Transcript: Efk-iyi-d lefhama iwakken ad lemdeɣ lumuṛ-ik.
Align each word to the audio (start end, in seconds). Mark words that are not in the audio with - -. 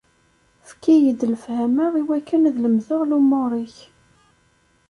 Efk-iyi-d 0.63 1.21
lefhama 1.31 1.85
iwakken 2.01 2.47
ad 2.49 2.57
lemdeɣ 2.63 3.01
lumuṛ-ik. 3.09 3.75